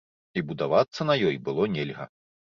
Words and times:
І 0.39 0.43
будавацца 0.51 1.07
на 1.11 1.19
ёй 1.29 1.37
было 1.51 1.69
нельга. 1.77 2.11